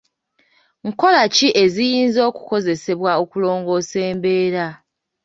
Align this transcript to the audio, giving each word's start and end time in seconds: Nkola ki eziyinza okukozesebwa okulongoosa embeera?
Nkola 0.87 1.21
ki 1.35 1.47
eziyinza 1.63 2.21
okukozesebwa 2.29 3.11
okulongoosa 3.23 3.97
embeera? 4.11 4.65